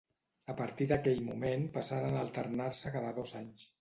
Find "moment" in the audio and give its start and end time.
1.27-1.67